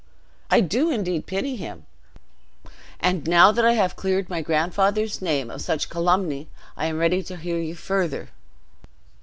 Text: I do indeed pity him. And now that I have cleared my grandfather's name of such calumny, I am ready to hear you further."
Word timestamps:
I 0.49 0.61
do 0.61 0.89
indeed 0.89 1.27
pity 1.27 1.57
him. 1.57 1.85
And 2.99 3.27
now 3.27 3.51
that 3.51 3.63
I 3.63 3.73
have 3.73 3.95
cleared 3.95 4.31
my 4.31 4.41
grandfather's 4.41 5.21
name 5.21 5.51
of 5.51 5.61
such 5.61 5.91
calumny, 5.91 6.47
I 6.75 6.87
am 6.87 6.97
ready 6.97 7.21
to 7.21 7.37
hear 7.37 7.59
you 7.59 7.75
further." 7.75 8.29